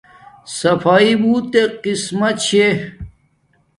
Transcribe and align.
سفایݵ 0.57 1.15
بوتک 1.21 1.71
قیسما 1.83 2.29
چھے 2.43 2.67